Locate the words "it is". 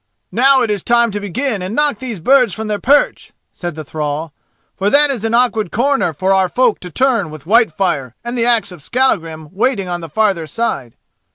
0.63-0.81